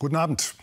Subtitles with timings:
[0.00, 0.54] Guten Abend.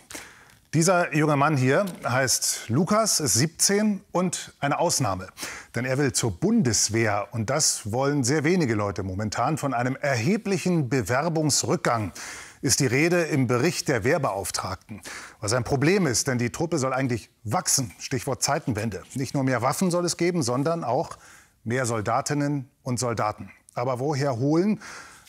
[0.74, 5.28] Dieser junge Mann hier heißt Lukas, ist 17 und eine Ausnahme.
[5.76, 7.28] Denn er will zur Bundeswehr.
[7.32, 9.58] Und das wollen sehr wenige Leute momentan.
[9.58, 12.14] Von einem erheblichen Bewerbungsrückgang
[12.62, 15.02] ist die Rede im Bericht der Wehrbeauftragten.
[15.42, 17.92] Was ein Problem ist, denn die Truppe soll eigentlich wachsen.
[18.00, 19.04] Stichwort Zeitenwende.
[19.16, 21.18] Nicht nur mehr Waffen soll es geben, sondern auch
[21.66, 23.52] mehr Soldatinnen und Soldaten.
[23.74, 24.80] Aber woher holen,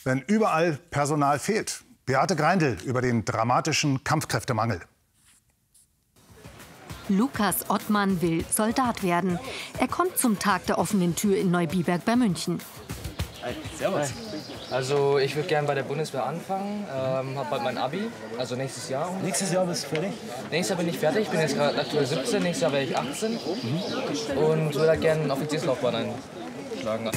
[0.05, 1.83] wenn überall Personal fehlt?
[2.07, 4.79] Beate Greindl über den dramatischen Kampfkräftemangel.
[7.09, 9.37] Lukas Ottmann will Soldat werden.
[9.77, 12.59] Er kommt zum Tag der offenen Tür in Neubiberg bei München.
[13.43, 13.53] Hi.
[13.77, 14.13] Servus.
[14.71, 18.87] Also ich würde gerne bei der Bundeswehr anfangen, ähm, habe bald mein Abi, also nächstes
[18.87, 19.11] Jahr.
[19.21, 20.13] Nächstes Jahr bist du fertig?
[20.49, 22.97] Nächstes Jahr bin ich fertig, ich bin jetzt gerade aktuell 17, nächstes Jahr werde ich
[22.97, 24.37] 18 mhm.
[24.37, 27.11] und würde halt gerne einen Offizierslaufbahn einschlagen.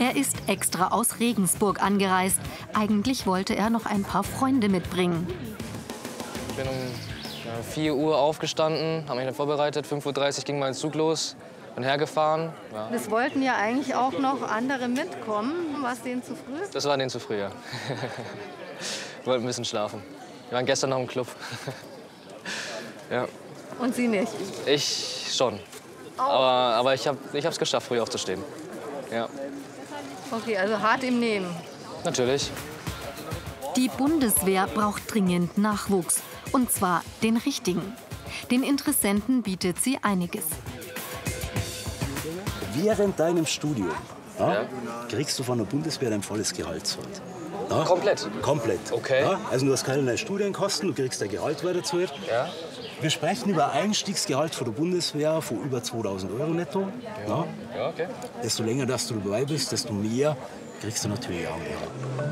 [0.00, 2.38] Er ist extra aus Regensburg angereist.
[2.72, 5.26] Eigentlich wollte er noch ein paar Freunde mitbringen.
[6.50, 9.86] Ich bin um 4 Uhr aufgestanden, habe mich dann vorbereitet.
[9.86, 11.34] 5.30 Uhr ging mein Zug los,
[11.74, 12.52] bin hergefahren.
[12.72, 12.90] Ja.
[12.94, 15.82] Es wollten ja eigentlich auch noch andere mitkommen.
[15.82, 16.60] War es denen zu früh?
[16.72, 17.50] Das war denen zu früh, ja.
[19.24, 20.02] wollten ein bisschen schlafen.
[20.48, 21.26] Wir waren gestern noch im Club.
[23.10, 23.26] ja.
[23.80, 24.32] Und Sie nicht?
[24.64, 25.58] Ich schon.
[26.16, 28.42] Aber, aber ich habe es geschafft, früh aufzustehen.
[29.12, 29.28] Ja.
[30.30, 31.46] Okay, also hart im Nehmen.
[32.04, 32.50] Natürlich.
[33.76, 36.20] Die Bundeswehr braucht dringend Nachwuchs.
[36.52, 37.94] Und zwar den richtigen.
[38.50, 40.44] Den Interessenten bietet sie einiges.
[42.74, 43.90] Während deinem Studium
[44.38, 44.66] ja,
[45.10, 46.96] kriegst du von der Bundeswehr dein volles Gehalt.
[47.70, 47.84] Ja?
[47.84, 48.28] Komplett?
[48.42, 48.92] Komplett.
[48.92, 49.22] Okay.
[49.22, 49.40] Ja?
[49.50, 52.12] Also du hast keine Studienkosten, du kriegst dein Gehalt weiter zahlt.
[52.28, 52.48] Ja.
[53.00, 56.88] Wir sprechen über Einstiegsgehalt von der Bundeswehr von über 2000 Euro netto.
[57.28, 57.46] Ja.
[57.76, 58.06] ja okay.
[58.42, 60.36] Desto länger dass du dabei bist, desto mehr
[60.80, 62.26] kriegst du natürlich auch mehr.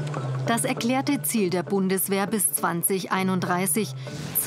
[0.47, 3.93] Das erklärte Ziel der Bundeswehr bis 2031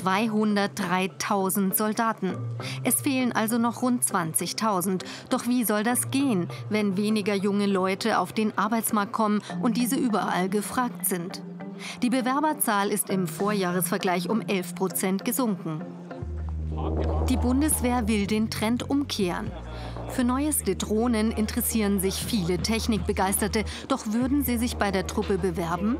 [0.03, 2.37] 203.000 Soldaten.
[2.83, 5.03] Es fehlen also noch rund 20.000.
[5.29, 9.95] Doch wie soll das gehen, wenn weniger junge Leute auf den Arbeitsmarkt kommen und diese
[9.95, 11.41] überall gefragt sind?
[12.01, 15.81] Die Bewerberzahl ist im Vorjahresvergleich um 11 Prozent gesunken.
[17.29, 19.51] Die Bundeswehr will den Trend umkehren.
[20.09, 23.63] Für neueste Drohnen interessieren sich viele Technikbegeisterte.
[23.87, 25.97] Doch würden sie sich bei der Truppe bewerben?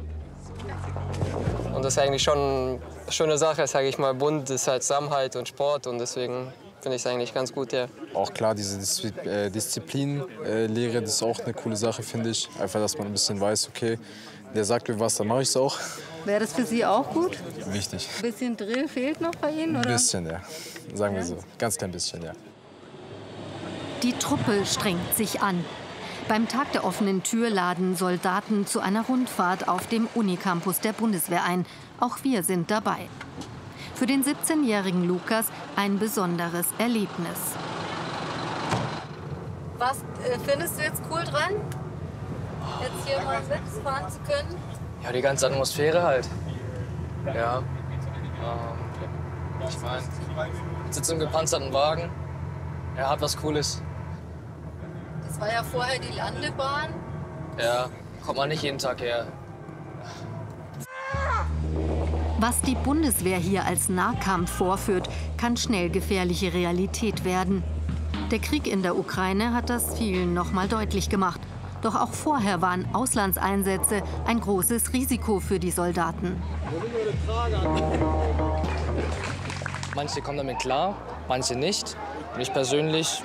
[1.75, 2.79] Und das ist eigentlich schon eine
[3.09, 4.13] schöne Sache, sage ich mal.
[4.13, 6.51] Bund ist halt Zusammenhalt und Sport und deswegen
[6.81, 7.87] finde ich es eigentlich ganz gut, ja.
[8.13, 12.49] Auch klar, diese äh, Disziplinlehre, das ist auch eine coole Sache, finde ich.
[12.59, 13.99] Einfach, dass man ein bisschen weiß, okay,
[14.55, 15.77] der sagt mir was, dann mache ich es auch.
[16.25, 17.37] Wäre das für Sie auch gut?
[17.71, 18.07] Wichtig.
[18.15, 19.89] Ein bisschen Drill fehlt noch bei Ihnen, oder?
[19.89, 20.41] Ein bisschen, ja.
[20.93, 21.37] Sagen wir so.
[21.57, 22.33] Ganz klein bisschen, ja.
[24.03, 25.63] Die Truppe strengt sich an.
[26.27, 31.43] Beim Tag der offenen Tür laden Soldaten zu einer Rundfahrt auf dem Unicampus der Bundeswehr
[31.43, 31.65] ein.
[31.99, 33.09] Auch wir sind dabei.
[33.95, 37.37] Für den 17-jährigen Lukas ein besonderes Erlebnis.
[39.77, 41.53] Was äh, findest du jetzt cool dran?
[42.81, 44.68] Jetzt hier mal mitfahren zu können?
[45.03, 46.27] Ja, die ganze Atmosphäre halt.
[47.25, 47.57] Ja.
[47.57, 47.63] Ähm,
[49.67, 50.51] ich meine,
[50.89, 52.09] sitzt im gepanzerten Wagen.
[52.95, 53.81] Er hat was Cooles.
[55.25, 56.93] Das war ja vorher die Landebahn.
[57.57, 57.89] Ja,
[58.25, 59.27] kommt man nicht jeden Tag her.
[62.39, 67.63] Was die Bundeswehr hier als Nahkampf vorführt, kann schnell gefährliche Realität werden.
[68.31, 71.41] Der Krieg in der Ukraine hat das vielen noch mal deutlich gemacht.
[71.81, 76.41] Doch auch vorher waren Auslandseinsätze ein großes Risiko für die Soldaten.
[79.95, 80.95] Manche kommen damit klar,
[81.27, 81.95] manche nicht.
[82.35, 83.23] Und ich persönlich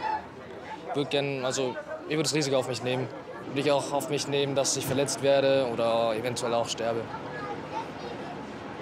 [0.94, 1.76] würde gerne, also
[2.09, 3.09] ich würde das Risiko auf mich nehmen.
[3.48, 7.03] Würde ich auch auf mich nehmen, dass ich verletzt werde oder eventuell auch sterbe.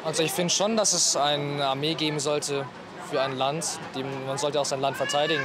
[0.05, 2.65] Also ich finde schon, dass es eine Armee geben sollte
[3.11, 3.79] für ein Land.
[3.95, 5.43] Die, man sollte auch sein Land verteidigen.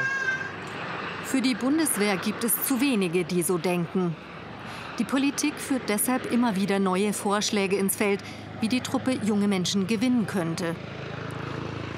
[1.27, 4.15] Für die Bundeswehr gibt es zu wenige, die so denken.
[4.97, 8.21] Die Politik führt deshalb immer wieder neue Vorschläge ins Feld,
[8.61, 10.73] wie die Truppe junge Menschen gewinnen könnte.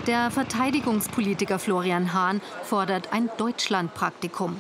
[0.08, 4.60] Der Verteidigungspolitiker Florian Hahn fordert ein Deutschlandpraktikum.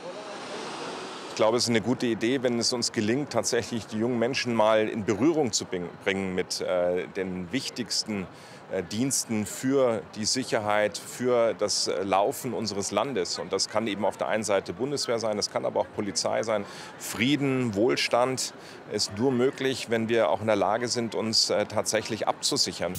[1.39, 4.53] Ich glaube, es ist eine gute Idee, wenn es uns gelingt, tatsächlich die jungen Menschen
[4.53, 8.27] mal in Berührung zu bringen mit äh, den wichtigsten
[8.73, 13.39] äh, Diensten für die Sicherheit, für das äh, Laufen unseres Landes.
[13.39, 16.43] Und das kann eben auf der einen Seite Bundeswehr sein, das kann aber auch Polizei
[16.43, 16.65] sein.
[16.97, 18.53] Frieden, Wohlstand
[18.91, 22.91] ist nur möglich, wenn wir auch in der Lage sind, uns tatsächlich abzusichern.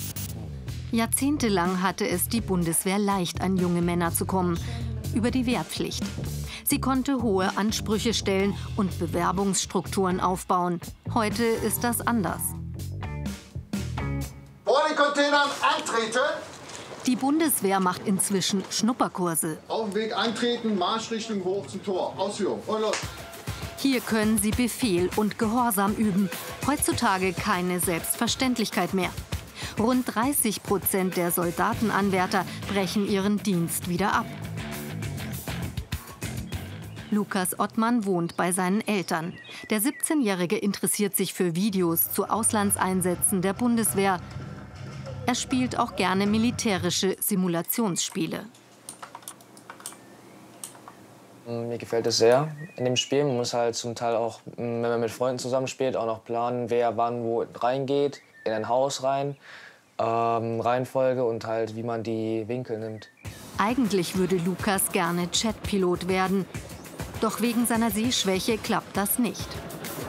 [0.92, 4.58] Jahrzehntelang hatte es die Bundeswehr leicht, an junge Männer zu kommen.
[5.14, 6.04] Über die Wehrpflicht.
[6.70, 10.80] Sie konnte hohe Ansprüche stellen und Bewerbungsstrukturen aufbauen.
[11.12, 12.40] Heute ist das anders.
[14.64, 16.20] Boah, Containern antreten.
[17.06, 19.58] Die Bundeswehr macht inzwischen Schnupperkurse.
[19.66, 22.14] Auf dem Weg eintreten, Marschrichtung hoch zum Tor.
[22.16, 22.96] Ausführung und los.
[23.78, 26.30] Hier können sie Befehl und Gehorsam üben.
[26.68, 29.10] Heutzutage keine Selbstverständlichkeit mehr.
[29.76, 34.26] Rund 30 Prozent der Soldatenanwärter brechen ihren Dienst wieder ab.
[37.10, 39.32] Lukas Ottmann wohnt bei seinen Eltern.
[39.68, 44.20] Der 17-Jährige interessiert sich für Videos zu Auslandseinsätzen der Bundeswehr.
[45.26, 48.46] Er spielt auch gerne militärische Simulationsspiele.
[51.46, 53.24] Mir gefällt es sehr in dem Spiel.
[53.24, 56.96] Man muss halt zum Teil auch, wenn man mit Freunden zusammenspielt, auch noch planen, wer
[56.96, 59.36] wann wo reingeht, in ein Haus rein,
[59.98, 63.08] ähm, Reihenfolge und halt, wie man die Winkel nimmt.
[63.58, 66.46] Eigentlich würde Lukas gerne Chatpilot werden.
[67.20, 69.48] Doch wegen seiner Sehschwäche klappt das nicht.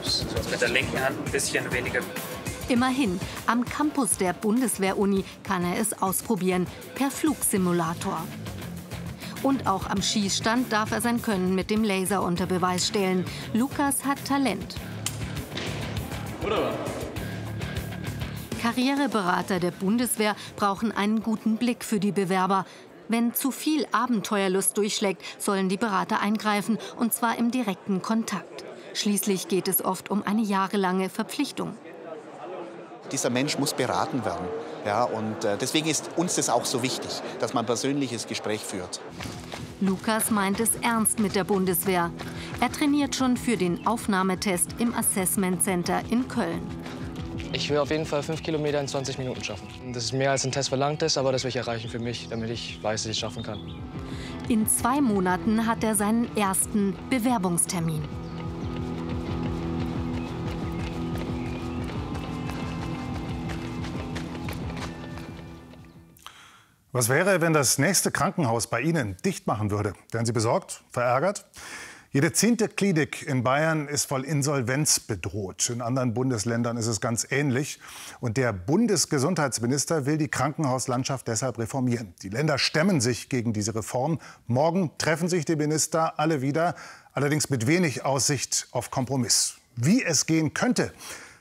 [0.02, 2.00] Sonst mit der linken Hand ein bisschen weniger.
[2.68, 8.18] Immerhin, am Campus der Bundeswehr-Uni kann er es ausprobieren, per Flugsimulator.
[9.42, 13.24] Und auch am Schießstand darf er sein Können mit dem Laser unter Beweis stellen.
[13.52, 14.76] Lukas hat Talent.
[16.40, 16.74] Wunderbar.
[18.62, 22.64] Karriereberater der Bundeswehr brauchen einen guten Blick für die Bewerber.
[23.12, 28.64] Wenn zu viel Abenteuerlust durchschlägt, sollen die Berater eingreifen, und zwar im direkten Kontakt.
[28.94, 31.76] Schließlich geht es oft um eine jahrelange Verpflichtung.
[33.12, 34.46] Dieser Mensch muss beraten werden.
[34.86, 38.62] Ja, und äh, deswegen ist uns das auch so wichtig, dass man ein persönliches Gespräch
[38.62, 39.02] führt.
[39.82, 42.10] Lukas meint es ernst mit der Bundeswehr.
[42.62, 46.66] Er trainiert schon für den Aufnahmetest im Assessment Center in Köln.
[47.54, 49.68] Ich will auf jeden Fall fünf Kilometer in 20 Minuten schaffen.
[49.92, 52.28] Das ist mehr als ein Test verlangt ist, aber das will ich erreichen für mich,
[52.30, 53.60] damit ich weiß, dass ich es schaffen kann.
[54.48, 58.02] In zwei Monaten hat er seinen ersten Bewerbungstermin.
[66.92, 69.92] Was wäre, wenn das nächste Krankenhaus bei Ihnen dicht machen würde?
[70.10, 71.46] Wären Sie besorgt, verärgert?
[72.14, 75.70] Jede zehnte Klinik in Bayern ist voll Insolvenz bedroht.
[75.70, 77.80] In anderen Bundesländern ist es ganz ähnlich.
[78.20, 82.12] Und der Bundesgesundheitsminister will die Krankenhauslandschaft deshalb reformieren.
[82.20, 84.18] Die Länder stemmen sich gegen diese Reform.
[84.46, 86.74] Morgen treffen sich die Minister alle wieder,
[87.14, 89.54] allerdings mit wenig Aussicht auf Kompromiss.
[89.76, 90.92] Wie es gehen könnte,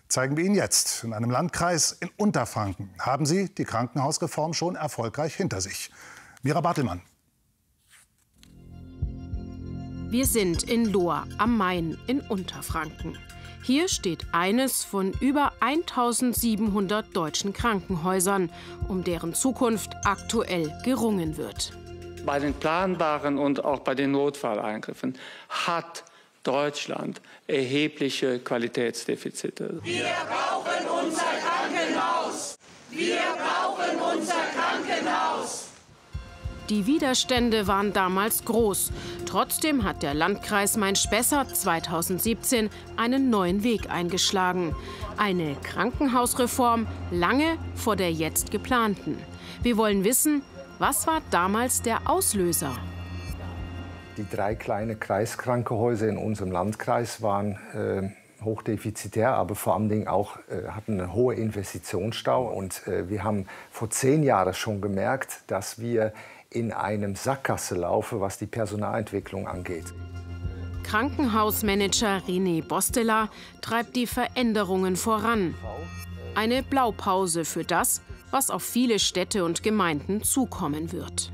[0.08, 1.04] zeigen wir Ihnen jetzt.
[1.04, 5.92] In einem Landkreis in Unterfranken haben Sie die Krankenhausreform schon erfolgreich hinter sich.
[6.44, 7.02] Mira Bartelmann.
[10.12, 13.18] Wir sind in Lohr am Main in Unterfranken.
[13.64, 18.52] Hier steht eines von über 1700 deutschen Krankenhäusern,
[18.90, 21.72] um deren Zukunft aktuell gerungen wird.
[22.26, 25.18] Bei den planbaren und auch bei den Notfalleingriffen
[25.48, 26.04] hat
[26.44, 29.80] Deutschland erhebliche Qualitätsdefizite.
[29.82, 32.58] Wir brauchen unser Krankenhaus!
[32.90, 33.31] Wir
[36.72, 38.94] Die Widerstände waren damals groß.
[39.26, 44.74] Trotzdem hat der Landkreis Main-Spessart 2017 einen neuen Weg eingeschlagen.
[45.18, 49.18] Eine Krankenhausreform lange vor der jetzt geplanten.
[49.62, 50.44] Wir wollen wissen,
[50.80, 52.72] was war damals der Auslöser?
[54.16, 60.38] Die drei kleinen Kreiskrankenhäuser in unserem Landkreis waren äh, hochdefizitär, aber vor allen Dingen auch
[60.50, 62.48] äh, hatten einen hohen Investitionsstau.
[62.48, 66.14] Und äh, wir haben vor zehn Jahren schon gemerkt, dass wir
[66.52, 69.86] in einem Sackgasse laufen, was die Personalentwicklung angeht.
[70.84, 73.30] Krankenhausmanager René Bostela
[73.62, 75.56] treibt die Veränderungen voran.
[76.36, 81.32] Eine Blaupause für das, was auf viele Städte und Gemeinden zukommen wird.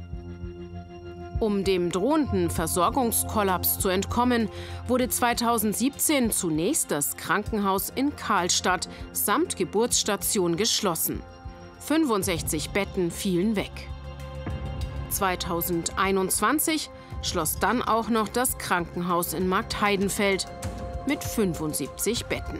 [1.39, 4.49] Um dem drohenden Versorgungskollaps zu entkommen,
[4.87, 11.21] wurde 2017 zunächst das Krankenhaus in Karlstadt samt Geburtsstation geschlossen.
[11.79, 13.87] 65 Betten fielen weg.
[15.17, 16.89] 2021
[17.23, 20.45] schloss dann auch noch das Krankenhaus in Marktheidenfeld
[21.07, 22.59] mit 75 Betten.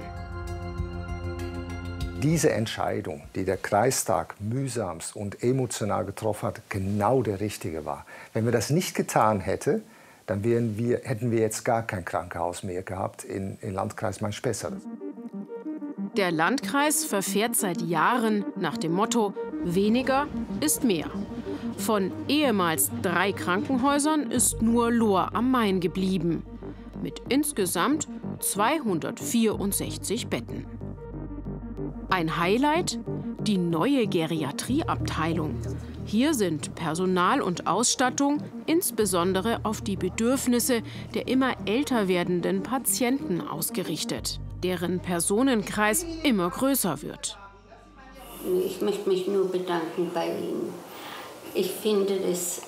[2.23, 8.07] Diese Entscheidung, die der Kreistag mühsamst und emotional getroffen hat, genau der richtige war.
[8.33, 9.83] Wenn wir das nicht getan hätten,
[10.25, 14.73] dann wir, hätten wir jetzt gar kein Krankenhaus mehr gehabt im Landkreis Main-Spessart.
[16.17, 20.25] Der Landkreis verfährt seit Jahren nach dem Motto, weniger
[20.59, 21.11] ist mehr.
[21.77, 26.43] Von ehemals drei Krankenhäusern ist nur Lohr am Main geblieben.
[27.01, 28.07] Mit insgesamt
[28.39, 30.65] 264 Betten.
[32.09, 32.99] Ein Highlight?
[33.41, 35.55] Die neue Geriatrieabteilung.
[36.05, 40.81] Hier sind Personal und Ausstattung insbesondere auf die Bedürfnisse
[41.13, 47.37] der immer älter werdenden Patienten ausgerichtet, deren Personenkreis immer größer wird.
[48.65, 50.86] Ich möchte mich nur bedanken bei Ihnen.
[51.57, 52.61] Ich finde das,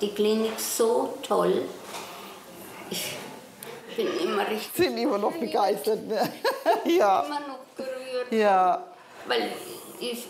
[0.00, 1.60] die Klinik so toll.
[2.88, 3.16] Ich
[3.94, 4.86] bin immer richtig.
[4.86, 6.32] Sind immer noch begeistert, ne?
[6.86, 7.20] ja.
[7.20, 8.32] Immer noch gerührt.
[8.32, 8.82] Ja.
[9.26, 9.52] Weil
[10.00, 10.24] ich,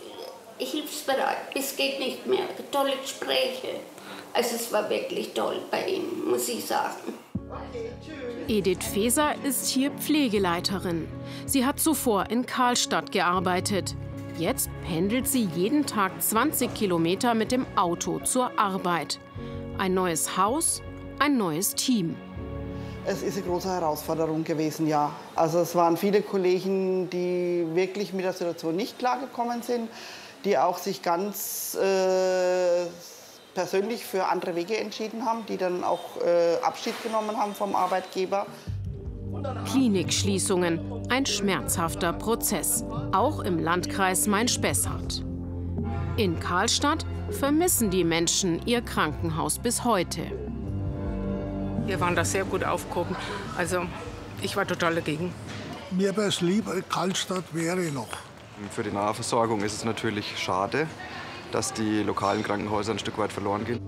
[0.59, 2.47] ich hilfsbereit, es geht nicht mehr.
[2.73, 3.69] Tolle Gespräche.
[4.33, 7.15] Also es war wirklich toll bei Ihnen, muss ich sagen.
[8.49, 11.07] Edith Feser ist hier Pflegeleiterin.
[11.47, 13.95] Sie hat zuvor in Karlstadt gearbeitet.
[14.37, 19.21] Jetzt pendelt sie jeden Tag 20 Kilometer mit dem Auto zur Arbeit.
[19.79, 20.83] Ein neues Haus,
[21.21, 22.17] ein neues Team.
[23.07, 25.13] Es ist eine große Herausforderung gewesen, ja.
[25.37, 29.89] Also es waren viele Kollegen, die wirklich mit der Situation nicht klargekommen sind,
[30.45, 32.87] die auch sich ganz äh,
[33.55, 38.47] persönlich für andere Wege entschieden haben, die dann auch äh, Abschied genommen haben vom Arbeitgeber.
[39.67, 45.25] Klinikschließungen, ein schmerzhafter Prozess, auch im Landkreis Main-Spessart.
[46.17, 50.23] In Karlstadt vermissen die Menschen ihr Krankenhaus bis heute.
[51.87, 53.17] Wir waren da sehr gut aufgehoben.
[53.59, 53.83] Also
[54.41, 55.33] ich war total dagegen.
[55.91, 58.09] Mir wäre es lieber, Karlstadt wäre noch.
[58.71, 60.87] Für die Nahversorgung ist es natürlich schade,
[61.53, 63.81] dass die lokalen Krankenhäuser ein Stück weit verloren gehen.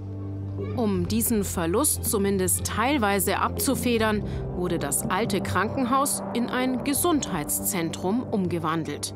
[0.76, 4.25] Um diesen Verlust zumindest teilweise abzufedern,
[4.56, 9.14] wurde das alte Krankenhaus in ein Gesundheitszentrum umgewandelt.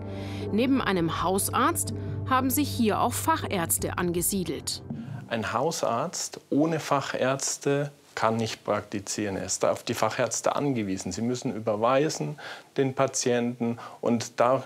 [0.52, 1.94] Neben einem Hausarzt
[2.28, 4.82] haben sich hier auch Fachärzte angesiedelt.
[5.28, 9.36] Ein Hausarzt ohne Fachärzte kann nicht praktizieren.
[9.36, 11.12] Er ist auf die Fachärzte angewiesen.
[11.12, 12.38] Sie müssen überweisen
[12.76, 14.64] den Patienten und da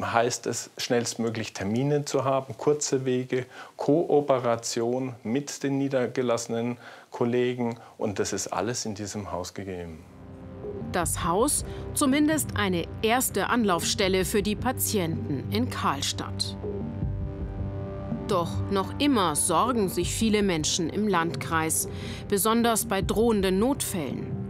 [0.00, 3.46] heißt es, schnellstmöglich Termine zu haben, kurze Wege,
[3.76, 6.78] Kooperation mit den niedergelassenen
[7.10, 7.78] Kollegen.
[7.98, 10.04] Und das ist alles in diesem Haus gegeben.
[10.92, 16.56] Das Haus zumindest eine erste Anlaufstelle für die Patienten in Karlstadt.
[18.28, 21.88] Doch noch immer sorgen sich viele Menschen im Landkreis,
[22.28, 24.44] besonders bei drohenden Notfällen.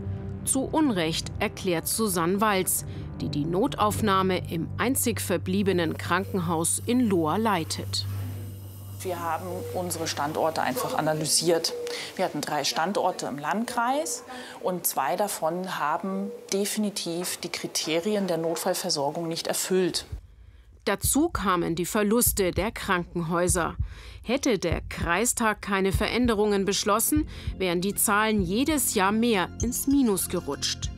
[0.44, 2.84] Zu Unrecht erklärt Susanne Walz,
[3.20, 8.06] die die Notaufnahme im einzig verbliebenen Krankenhaus in Lohr leitet.
[9.04, 11.74] Wir haben unsere Standorte einfach analysiert.
[12.16, 14.24] Wir hatten drei Standorte im Landkreis
[14.62, 20.06] und zwei davon haben definitiv die Kriterien der Notfallversorgung nicht erfüllt.
[20.86, 23.76] Dazu kamen die Verluste der Krankenhäuser.
[24.22, 27.28] Hätte der Kreistag keine Veränderungen beschlossen,
[27.58, 30.90] wären die Zahlen jedes Jahr mehr ins Minus gerutscht.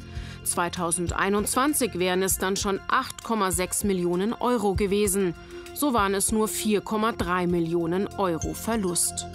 [0.47, 5.35] 2021 wären es dann schon 8,6 Millionen Euro gewesen.
[5.75, 9.26] So waren es nur 4,3 Millionen Euro Verlust.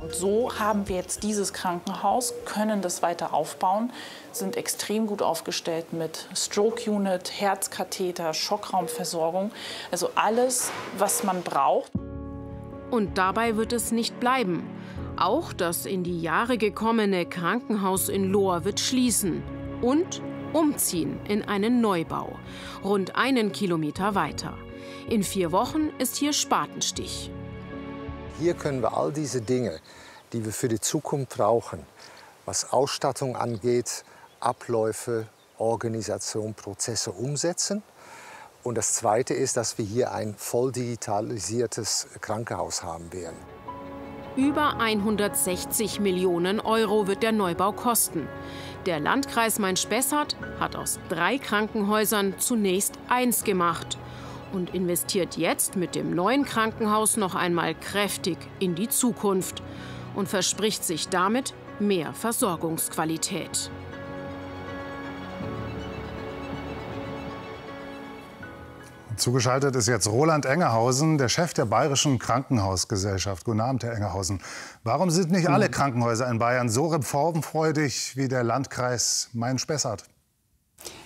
[0.00, 3.92] Und so haben wir jetzt dieses Krankenhaus, können das weiter aufbauen,
[4.30, 9.50] sind extrem gut aufgestellt mit Stroke Unit, Herzkatheter, Schockraumversorgung,
[9.90, 11.90] also alles, was man braucht.
[12.90, 14.62] Und dabei wird es nicht bleiben.
[15.16, 19.42] Auch das in die Jahre gekommene Krankenhaus in Lohr wird schließen
[19.80, 20.22] und
[20.52, 22.38] umziehen in einen Neubau,
[22.84, 24.54] rund einen Kilometer weiter.
[25.08, 27.30] In vier Wochen ist hier Spatenstich.
[28.38, 29.80] Hier können wir all diese Dinge,
[30.32, 31.80] die wir für die Zukunft brauchen,
[32.44, 34.04] was Ausstattung angeht,
[34.40, 35.26] Abläufe,
[35.58, 37.82] Organisation, Prozesse umsetzen.
[38.62, 43.55] Und das Zweite ist, dass wir hier ein voll digitalisiertes Krankenhaus haben werden.
[44.36, 48.28] Über 160 Millionen Euro wird der Neubau kosten.
[48.84, 53.96] Der Landkreis Main-Spessart hat aus drei Krankenhäusern zunächst eins gemacht
[54.52, 59.62] und investiert jetzt mit dem neuen Krankenhaus noch einmal kräftig in die Zukunft
[60.14, 63.70] und verspricht sich damit mehr Versorgungsqualität.
[69.16, 73.44] Zugeschaltet ist jetzt Roland Engerhausen, der Chef der Bayerischen Krankenhausgesellschaft.
[73.44, 74.40] Guten Abend, Herr Engerhausen.
[74.84, 80.04] Warum sind nicht alle Krankenhäuser in Bayern so reformfreudig wie der Landkreis Main-Spessart?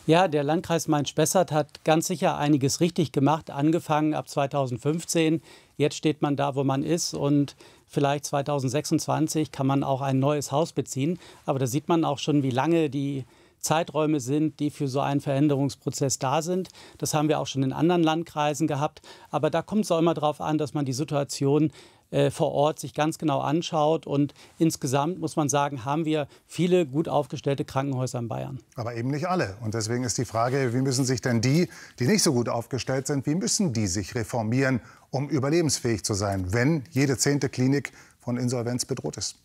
[0.06, 5.40] Ja, der Landkreis Main-Spessart hat ganz sicher einiges richtig gemacht, angefangen ab 2015.
[5.76, 7.54] Jetzt steht man da, wo man ist und
[7.86, 11.18] vielleicht 2026 kann man auch ein neues Haus beziehen.
[11.46, 13.24] Aber da sieht man auch schon, wie lange die
[13.60, 16.68] Zeiträume sind, die für so einen Veränderungsprozess da sind.
[16.98, 19.02] Das haben wir auch schon in anderen Landkreisen gehabt.
[19.30, 21.72] Aber da kommt es auch immer darauf an, dass man die Situation
[22.10, 24.06] äh, vor Ort sich ganz genau anschaut.
[24.06, 28.58] Und insgesamt muss man sagen, haben wir viele gut aufgestellte Krankenhäuser in Bayern.
[28.74, 29.56] Aber eben nicht alle.
[29.62, 33.06] Und deswegen ist die Frage, wie müssen sich denn die, die nicht so gut aufgestellt
[33.06, 38.36] sind, wie müssen die sich reformieren, um überlebensfähig zu sein, wenn jede zehnte Klinik von
[38.36, 39.36] Insolvenz bedroht ist?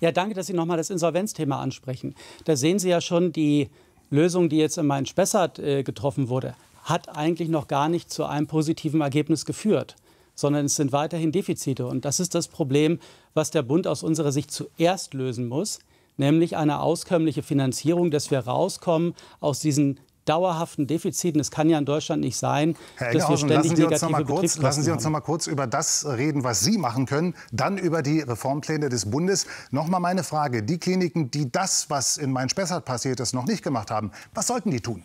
[0.00, 2.14] Ja, danke, dass Sie nochmal das Insolvenzthema ansprechen.
[2.44, 3.68] Da sehen Sie ja schon die
[4.10, 6.54] Lösung, die jetzt in Main-Spessart äh, getroffen wurde,
[6.84, 9.96] hat eigentlich noch gar nicht zu einem positiven Ergebnis geführt,
[10.34, 11.86] sondern es sind weiterhin Defizite.
[11.86, 13.00] Und das ist das Problem,
[13.34, 15.80] was der Bund aus unserer Sicht zuerst lösen muss,
[16.16, 21.40] nämlich eine auskömmliche Finanzierung, dass wir rauskommen aus diesen dauerhaften Defiziten.
[21.40, 24.04] Es kann ja in Deutschland nicht sein, Herr dass wir ständig lassen Sie uns negative
[24.04, 27.06] noch mal kurz, Lassen Sie uns noch mal kurz über das reden, was Sie machen
[27.06, 29.46] können, dann über die Reformpläne des Bundes.
[29.70, 30.62] Noch mal meine Frage.
[30.62, 34.70] Die Kliniken, die das, was in Main-Spessart passiert ist, noch nicht gemacht haben, was sollten
[34.70, 35.04] die tun?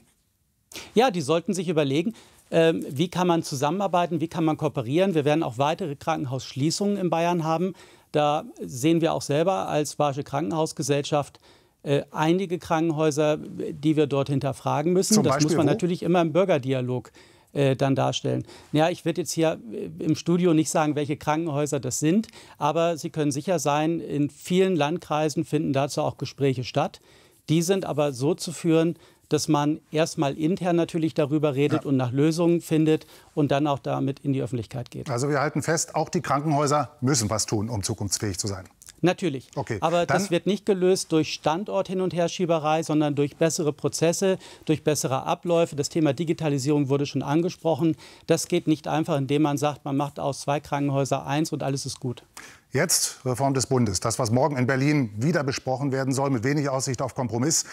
[0.93, 2.13] Ja, die sollten sich überlegen,
[2.49, 5.13] ähm, wie kann man zusammenarbeiten, wie kann man kooperieren.
[5.13, 7.73] Wir werden auch weitere Krankenhausschließungen in Bayern haben.
[8.11, 11.39] Da sehen wir auch selber als Bayerische Krankenhausgesellschaft
[11.83, 15.15] äh, einige Krankenhäuser, die wir dort hinterfragen müssen.
[15.15, 15.71] Zum das Beispiel muss man wo?
[15.71, 17.11] natürlich immer im Bürgerdialog
[17.53, 18.45] äh, dann darstellen.
[18.71, 22.97] Ja, ich werde jetzt hier äh, im Studio nicht sagen, welche Krankenhäuser das sind, aber
[22.97, 27.01] Sie können sicher sein, in vielen Landkreisen finden dazu auch Gespräche statt.
[27.49, 28.95] Die sind aber so zu führen,
[29.27, 34.19] dass man erstmal intern natürlich darüber redet und nach Lösungen findet und dann auch damit
[34.19, 35.09] in die Öffentlichkeit geht.
[35.09, 38.65] Also wir halten fest, auch die Krankenhäuser müssen was tun, um zukunftsfähig zu sein.
[39.01, 39.49] Natürlich.
[39.55, 44.83] Okay, Aber das wird nicht gelöst durch Standort-Hin- und Herschieberei, sondern durch bessere Prozesse, durch
[44.83, 45.75] bessere Abläufe.
[45.75, 47.95] Das Thema Digitalisierung wurde schon angesprochen.
[48.27, 51.87] Das geht nicht einfach, indem man sagt, man macht aus zwei Krankenhäuser eins und alles
[51.87, 52.23] ist gut.
[52.71, 53.99] Jetzt Reform des Bundes.
[53.99, 57.65] Das, was morgen in Berlin wieder besprochen werden soll, mit wenig Aussicht auf Kompromiss.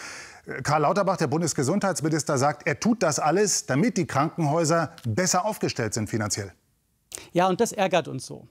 [0.45, 5.93] Äh, Karl Lauterbach, der Bundesgesundheitsminister, sagt, er tut das alles, damit die Krankenhäuser besser aufgestellt
[5.93, 6.51] sind finanziell.
[7.33, 8.47] Ja, und das ärgert uns so.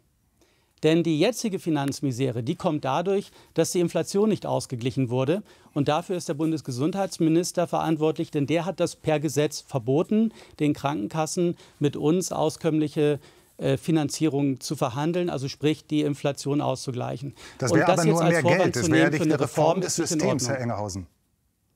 [0.83, 5.43] Denn die jetzige Finanzmisere, die kommt dadurch, dass die Inflation nicht ausgeglichen wurde.
[5.75, 11.57] Und dafür ist der Bundesgesundheitsminister verantwortlich, denn der hat das per Gesetz verboten, den Krankenkassen
[11.79, 13.21] mit uns auskömmliche
[13.59, 17.35] äh, Finanzierung zu verhandeln, also sprich die Inflation auszugleichen.
[17.59, 18.77] Das wäre aber nur mehr Vorwand Geld.
[18.77, 20.49] Das wäre nicht eine Reform des Systems.
[20.49, 21.07] Herr Engerhausen.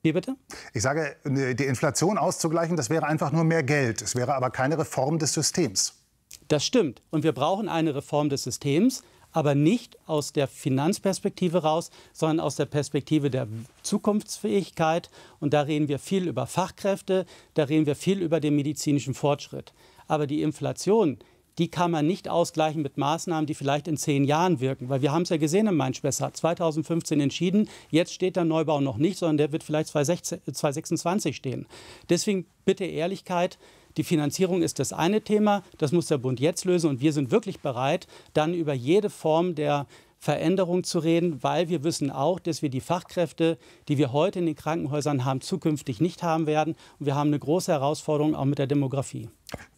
[0.01, 0.35] Wie bitte?
[0.73, 4.01] Ich sage, die Inflation auszugleichen, das wäre einfach nur mehr Geld.
[4.01, 6.02] Es wäre aber keine Reform des Systems.
[6.47, 7.01] Das stimmt.
[7.09, 12.55] Und wir brauchen eine Reform des Systems, aber nicht aus der Finanzperspektive raus, sondern aus
[12.55, 13.47] der Perspektive der
[13.81, 15.09] Zukunftsfähigkeit.
[15.39, 17.25] Und da reden wir viel über Fachkräfte,
[17.55, 19.73] da reden wir viel über den medizinischen Fortschritt.
[20.07, 21.17] Aber die Inflation,
[21.57, 24.89] die kann man nicht ausgleichen mit Maßnahmen, die vielleicht in zehn Jahren wirken.
[24.89, 27.69] Weil wir haben es ja gesehen in Main-Spessart, 2015 entschieden.
[27.89, 31.67] Jetzt steht der Neubau noch nicht, sondern der wird vielleicht 2016 2026 stehen.
[32.09, 33.57] Deswegen bitte Ehrlichkeit.
[33.97, 37.31] Die Finanzierung ist das eine Thema, das muss der Bund jetzt lösen und wir sind
[37.31, 39.85] wirklich bereit, dann über jede Form der
[40.23, 43.57] Veränderung zu reden, weil wir wissen auch, dass wir die Fachkräfte,
[43.89, 46.75] die wir heute in den Krankenhäusern haben, zukünftig nicht haben werden.
[46.97, 49.29] Und wir haben eine große Herausforderung auch mit der Demografie.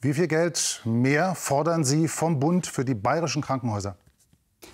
[0.01, 3.97] Wie viel Geld mehr fordern Sie vom Bund für die bayerischen Krankenhäuser?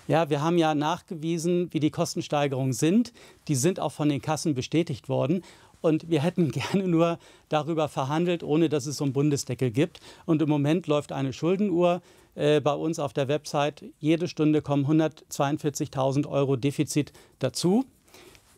[0.06, 3.12] Ja, wir haben ja nachgewiesen, wie die Kostensteigerungen sind.
[3.48, 5.42] Die sind auch von den Kassen bestätigt worden.
[5.82, 7.18] Und wir hätten gerne nur
[7.50, 10.00] darüber verhandelt, ohne dass es so einen Bundesdeckel gibt.
[10.24, 12.00] Und im Moment läuft eine Schuldenuhr
[12.34, 13.84] äh, bei uns auf der Website.
[13.98, 17.84] Jede Stunde kommen 142.000 Euro Defizit dazu.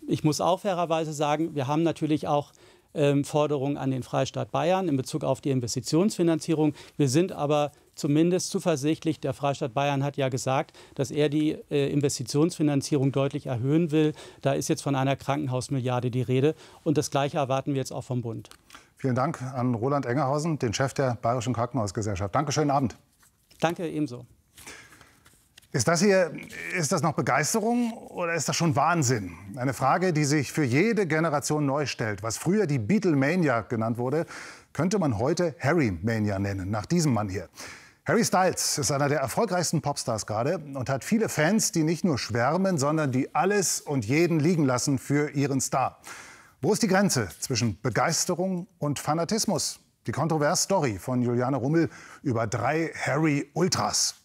[0.06, 2.52] Ich muss auch fairerweise sagen, wir haben natürlich auch
[2.94, 6.74] ähm, Forderungen an den Freistaat Bayern in Bezug auf die Investitionsfinanzierung.
[6.96, 9.20] Wir sind aber zumindest zuversichtlich.
[9.20, 14.12] Der Freistaat Bayern hat ja gesagt, dass er die äh, Investitionsfinanzierung deutlich erhöhen will.
[14.42, 16.54] Da ist jetzt von einer Krankenhausmilliarde die Rede.
[16.82, 18.50] Und das Gleiche erwarten wir jetzt auch vom Bund.
[18.96, 22.34] Vielen Dank an Roland Engerhausen, den Chef der Bayerischen Krankenhausgesellschaft.
[22.34, 22.96] Danke, schönen Abend.
[23.60, 24.24] Danke ebenso.
[25.74, 26.30] Ist das hier,
[26.78, 29.32] ist das noch Begeisterung oder ist das schon Wahnsinn?
[29.56, 32.22] Eine Frage, die sich für jede Generation neu stellt.
[32.22, 34.24] Was früher die Beatlemania genannt wurde,
[34.72, 37.48] könnte man heute Harry-Mania nennen, nach diesem Mann hier.
[38.06, 42.18] Harry Styles ist einer der erfolgreichsten Popstars gerade und hat viele Fans, die nicht nur
[42.18, 45.98] schwärmen, sondern die alles und jeden liegen lassen für ihren Star.
[46.60, 49.80] Wo ist die Grenze zwischen Begeisterung und Fanatismus?
[50.06, 51.88] Die Kontrovers-Story von Juliane Rummel
[52.22, 54.16] über drei Harry-Ultras.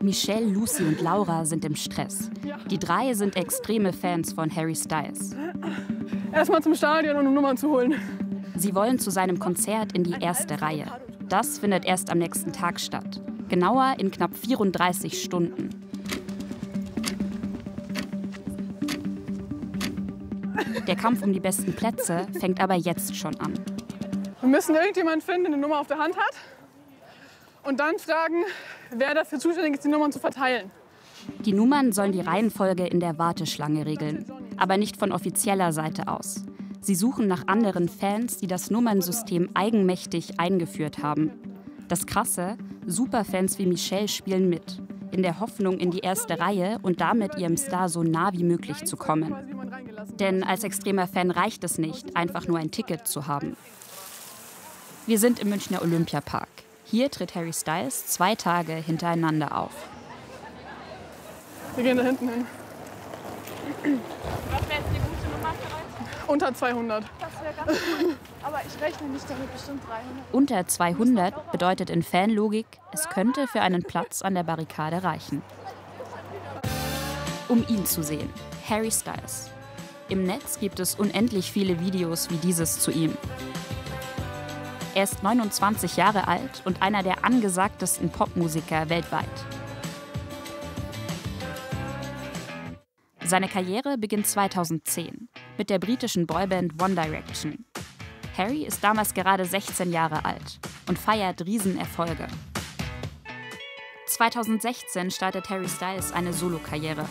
[0.00, 2.30] Michelle, Lucy und Laura sind im Stress.
[2.70, 5.34] Die drei sind extreme Fans von Harry Styles.
[6.30, 7.94] Erstmal zum Stadion, um Nummern zu holen.
[8.54, 10.86] Sie wollen zu seinem Konzert in die erste Reihe.
[11.28, 13.20] Das findet erst am nächsten Tag statt.
[13.48, 15.70] Genauer in knapp 34 Stunden.
[20.86, 23.54] Der Kampf um die besten Plätze fängt aber jetzt schon an.
[24.40, 26.34] Wir müssen irgendjemanden finden, der eine Nummer auf der Hand hat.
[27.64, 28.44] Und dann fragen,
[28.90, 30.70] wer dafür zuständig ist, die Nummern zu verteilen.
[31.46, 36.44] Die Nummern sollen die Reihenfolge in der Warteschlange regeln, aber nicht von offizieller Seite aus.
[36.84, 41.30] Sie suchen nach anderen Fans, die das Nummernsystem eigenmächtig eingeführt haben.
[41.88, 47.00] Das Krasse, Superfans wie Michelle spielen mit, in der Hoffnung, in die erste Reihe und
[47.00, 49.34] damit ihrem Star so nah wie möglich zu kommen.
[50.20, 53.56] Denn als extremer Fan reicht es nicht, einfach nur ein Ticket zu haben.
[55.06, 56.50] Wir sind im Münchner Olympiapark.
[56.84, 59.72] Hier tritt Harry Styles zwei Tage hintereinander auf.
[61.76, 62.46] Wir gehen da hinten hin.
[64.50, 66.13] Was wäre jetzt die gute Nummer für euch?
[66.26, 67.04] Unter 200.
[67.20, 68.16] Das wäre ganz cool.
[68.42, 70.04] Aber ich rechne nicht damit, bestimmt 300.
[70.32, 75.42] Unter 200 bedeutet in Fanlogik, es könnte für einen Platz an der Barrikade reichen.
[77.48, 78.30] Um ihn zu sehen,
[78.68, 79.50] Harry Styles.
[80.08, 83.16] Im Netz gibt es unendlich viele Videos wie dieses zu ihm.
[84.94, 89.24] Er ist 29 Jahre alt und einer der angesagtesten Popmusiker weltweit.
[93.24, 97.64] Seine Karriere beginnt 2010 mit der britischen Boyband One Direction.
[98.36, 102.26] Harry ist damals gerade 16 Jahre alt und feiert Riesenerfolge.
[104.06, 107.06] 2016 startet Harry Styles eine Solokarriere.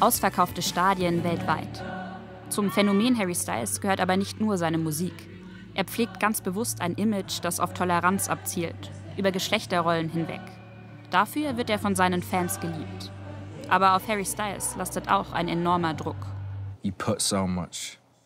[0.00, 1.82] Ausverkaufte Stadien weltweit.
[2.48, 5.14] Zum Phänomen Harry Styles gehört aber nicht nur seine Musik.
[5.74, 10.40] Er pflegt ganz bewusst ein Image, das auf Toleranz abzielt, über Geschlechterrollen hinweg.
[11.10, 13.10] Dafür wird er von seinen Fans geliebt.
[13.68, 16.26] Aber auf Harry Styles lastet auch ein enormer Druck.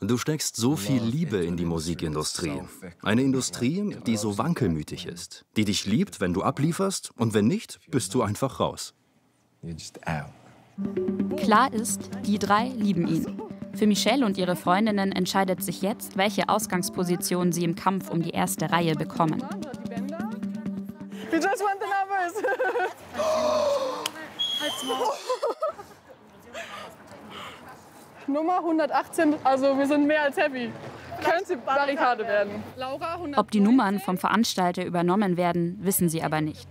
[0.01, 2.61] Du steckst so viel Liebe in die Musikindustrie.
[3.03, 7.81] Eine Industrie, die so wankelmütig ist, die dich liebt, wenn du ablieferst und wenn nicht,
[7.91, 8.95] bist du einfach raus.
[11.37, 13.41] Klar ist, die drei lieben ihn.
[13.75, 18.31] Für Michelle und ihre Freundinnen entscheidet sich jetzt, welche Ausgangsposition sie im Kampf um die
[18.31, 19.43] erste Reihe bekommen.
[21.31, 22.35] We just want the numbers.
[24.61, 25.55] Halt's Maul.
[28.27, 30.71] Nummer 118, also wir sind mehr als happy.
[31.23, 32.63] Könnte Barrikade werden.
[32.77, 36.69] Laura, 100 Ob die Nummern vom Veranstalter übernommen werden, wissen sie aber nicht.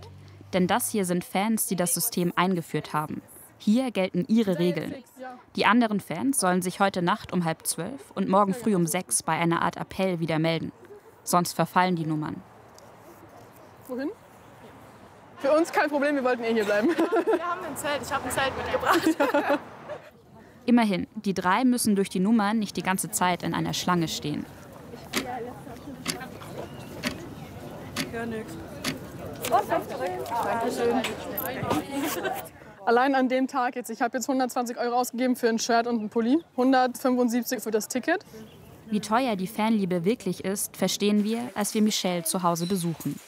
[0.52, 3.22] Denn das hier sind Fans, die das System eingeführt haben.
[3.58, 4.94] Hier gelten ihre Regeln.
[5.56, 9.22] Die anderen Fans sollen sich heute Nacht um halb zwölf und morgen früh um sechs
[9.22, 10.72] bei einer Art Appell wieder melden.
[11.22, 12.42] Sonst verfallen die Nummern.
[13.88, 14.10] Wohin?
[15.38, 16.88] Für uns kein Problem, wir wollten eh hier bleiben.
[16.88, 18.02] Wir haben ein Zelt.
[18.02, 19.60] Ich habe ein Zelt mitgebracht.
[20.66, 24.46] Immerhin, die drei müssen durch die Nummern nicht die ganze Zeit in einer Schlange stehen.
[32.86, 35.98] Allein an dem Tag jetzt, ich habe jetzt 120 Euro ausgegeben für ein Shirt und
[35.98, 38.24] einen Pulli, 175 für das Ticket.
[38.86, 43.18] Wie teuer die Fanliebe wirklich ist, verstehen wir, als wir Michelle zu Hause besuchen.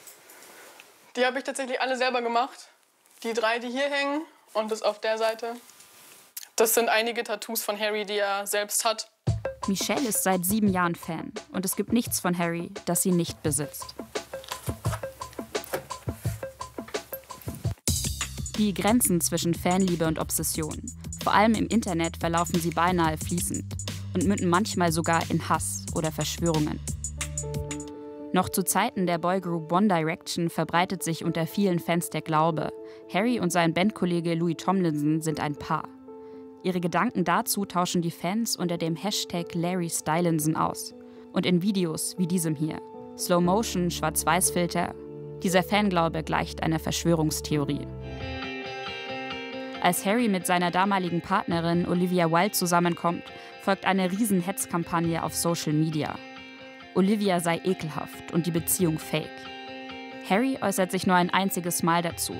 [1.16, 2.68] Die habe ich tatsächlich alle selber gemacht.
[3.22, 4.20] Die drei, die hier hängen
[4.52, 5.54] und das auf der Seite.
[6.58, 9.10] Das sind einige Tattoos von Harry, die er selbst hat.
[9.68, 13.42] Michelle ist seit sieben Jahren Fan und es gibt nichts von Harry, das sie nicht
[13.42, 13.94] besitzt.
[18.56, 20.80] Die Grenzen zwischen Fanliebe und Obsession,
[21.22, 23.66] vor allem im Internet, verlaufen sie beinahe fließend
[24.14, 26.80] und münden manchmal sogar in Hass oder Verschwörungen.
[28.32, 32.72] Noch zu Zeiten der Boygroup One Direction verbreitet sich unter vielen Fans der Glaube,
[33.12, 35.86] Harry und sein Bandkollege Louis Tomlinson sind ein Paar.
[36.66, 40.96] Ihre Gedanken dazu tauschen die Fans unter dem Hashtag Larry Stylinson aus.
[41.32, 42.80] Und in Videos wie diesem hier.
[43.16, 44.92] Slow Motion, Schwarz-Weiß-Filter.
[45.44, 47.86] Dieser Fanglaube gleicht einer Verschwörungstheorie.
[49.80, 53.22] Als Harry mit seiner damaligen Partnerin Olivia Wilde zusammenkommt,
[53.62, 56.18] folgt eine riesen Hetzkampagne auf Social Media.
[56.96, 59.30] Olivia sei ekelhaft und die Beziehung fake.
[60.28, 62.34] Harry äußert sich nur ein einziges Mal dazu.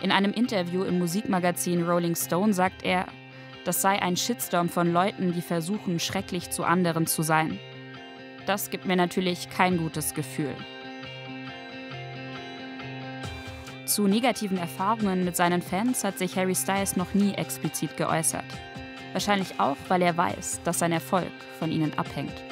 [0.00, 3.08] In einem Interview im Musikmagazin Rolling Stone sagt er,
[3.68, 7.60] das sei ein Shitstorm von Leuten, die versuchen, schrecklich zu anderen zu sein.
[8.46, 10.54] Das gibt mir natürlich kein gutes Gefühl.
[13.84, 18.46] Zu negativen Erfahrungen mit seinen Fans hat sich Harry Styles noch nie explizit geäußert.
[19.12, 22.42] Wahrscheinlich auch, weil er weiß, dass sein Erfolg von ihnen abhängt.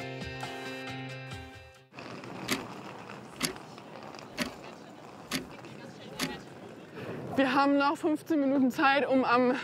[7.35, 9.55] Wir haben noch 15 Minuten Zeit, um am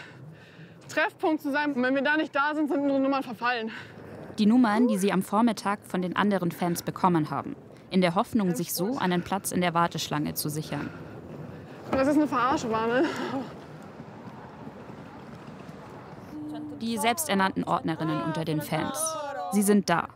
[0.93, 1.73] Treffpunkt zu sein.
[1.73, 3.71] Und wenn wir da nicht da sind, sind unsere Nummern verfallen.
[4.37, 7.55] Die Nummern, die sie am Vormittag von den anderen Fans bekommen haben,
[7.89, 10.89] in der Hoffnung, sich so einen Platz in der Warteschlange zu sichern.
[11.91, 13.05] Das ist eine Verarsche, war, ne?
[16.81, 18.99] Die selbsternannten Ordnerinnen unter den Fans.
[19.51, 20.07] Sie sind da.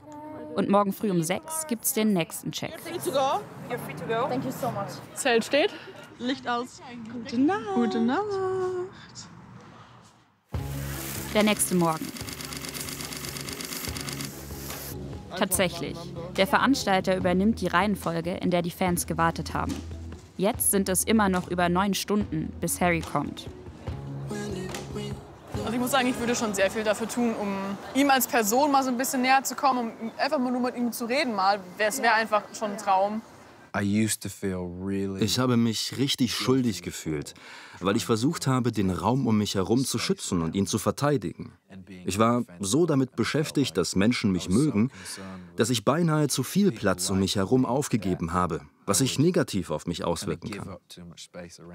[0.56, 2.74] Und morgen früh um sechs gibt's den nächsten Check.
[5.14, 5.74] Zelt steht.
[6.18, 6.82] Licht aus.
[7.14, 7.76] Gute Nacht.
[7.76, 8.24] Gute Nacht.
[11.38, 12.12] Der nächste Morgen.
[15.38, 15.96] Tatsächlich.
[16.36, 19.72] Der Veranstalter übernimmt die Reihenfolge, in der die Fans gewartet haben.
[20.38, 23.48] Jetzt sind es immer noch über neun Stunden, bis Harry kommt.
[25.60, 27.56] Also ich muss sagen, ich würde schon sehr viel dafür tun, um
[27.94, 30.92] ihm als Person mal so ein bisschen näher zu kommen, um einfach nur mit ihm
[30.92, 31.60] zu reden mal.
[31.78, 33.22] Es wäre einfach schon ein Traum.
[33.82, 37.34] Ich habe mich richtig schuldig gefühlt,
[37.80, 41.54] weil ich versucht habe, den Raum um mich herum zu schützen und ihn zu verteidigen.
[42.06, 44.92] Ich war so damit beschäftigt, dass Menschen mich mögen,
[45.56, 49.86] dass ich beinahe zu viel Platz um mich herum aufgegeben habe, was sich negativ auf
[49.86, 50.78] mich auswirken kann.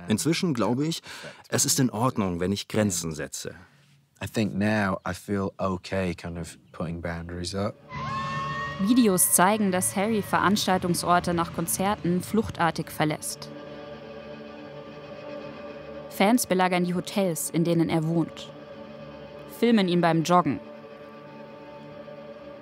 [0.09, 1.03] Inzwischen glaube ich,
[1.49, 3.55] es ist in Ordnung, wenn ich Grenzen setze.
[4.23, 7.75] I think now I feel okay kind of putting boundaries up.
[8.81, 13.49] Videos zeigen, dass Harry Veranstaltungsorte nach Konzerten fluchtartig verlässt.
[16.11, 18.51] Fans belagern die Hotels, in denen er wohnt,
[19.59, 20.61] filmen ihn beim Joggen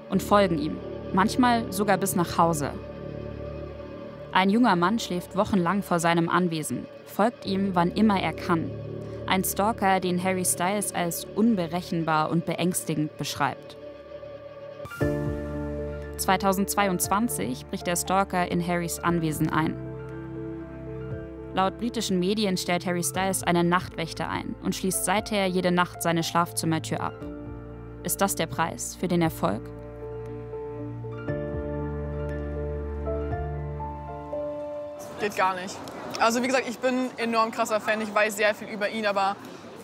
[0.09, 0.77] und folgen ihm,
[1.13, 2.73] manchmal sogar bis nach Hause.
[4.33, 8.71] Ein junger Mann schläft wochenlang vor seinem Anwesen, folgt ihm, wann immer er kann.
[9.27, 13.77] Ein Stalker, den Harry Styles als unberechenbar und beängstigend beschreibt.
[16.21, 19.75] 2022 bricht der Stalker in Harrys Anwesen ein.
[21.55, 26.23] Laut britischen Medien stellt Harry Styles einen Nachtwächter ein und schließt seither jede Nacht seine
[26.23, 27.15] Schlafzimmertür ab.
[28.05, 29.63] Ist das der Preis für den Erfolg?
[35.19, 35.77] Geht gar nicht.
[36.19, 39.37] Also wie gesagt, ich bin enorm krasser Fan, ich weiß sehr viel über ihn, aber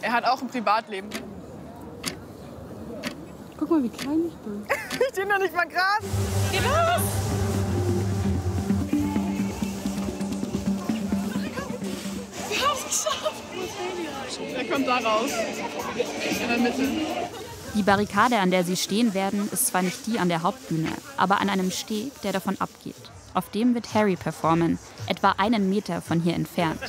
[0.02, 1.10] er hat auch ein Privatleben.
[3.58, 4.66] Guck mal, wie klein ich bin.
[5.00, 6.04] ich stehe noch nicht mal gerade.
[6.52, 7.02] Geh los!
[12.48, 13.42] Wir haben es geschafft.
[14.54, 15.30] Er kommt da raus.
[16.40, 16.82] In der Mitte.
[17.74, 21.40] Die Barrikade, an der sie stehen werden, ist zwar nicht die an der Hauptbühne, aber
[21.40, 22.94] an einem Steg, der davon abgeht.
[23.34, 26.80] Auf dem wird Harry performen, etwa einen Meter von hier entfernt.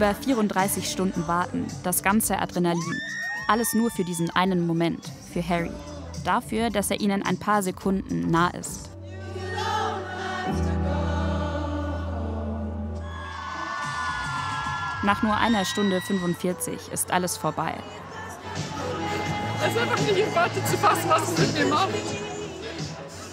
[0.00, 3.02] Über 34 Stunden warten, das ganze Adrenalin.
[3.48, 5.70] Alles nur für diesen einen Moment, für Harry.
[6.24, 8.88] Dafür, dass er ihnen ein paar Sekunden nah ist.
[15.02, 17.74] Nach nur einer Stunde 45 ist alles vorbei.
[19.62, 21.90] Es ist einfach nicht in Worte zu fassen, was es mit mir macht.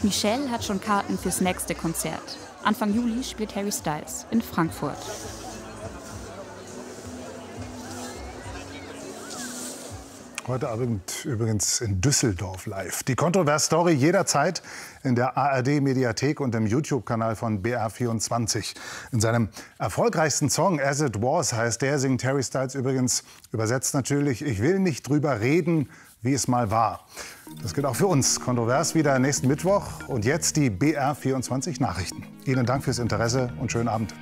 [0.03, 2.37] Michelle hat schon Karten fürs nächste Konzert.
[2.65, 4.97] Anfang Juli spielt Harry Styles in Frankfurt.
[10.47, 13.03] Heute Abend übrigens in Düsseldorf live.
[13.03, 14.63] Die Kontrovers-Story jederzeit
[15.03, 18.73] in der ARD-Mediathek und im YouTube-Kanal von BR24.
[19.11, 24.41] In seinem erfolgreichsten Song As It Was heißt der, singt Harry Styles übrigens übersetzt natürlich,
[24.41, 25.89] ich will nicht drüber reden,
[26.21, 27.05] wie es mal war.
[27.61, 28.39] Das gilt auch für uns.
[28.39, 32.25] Kontrovers wieder nächsten Mittwoch und jetzt die BR24 Nachrichten.
[32.45, 34.13] Ihnen Dank fürs Interesse und schönen Abend.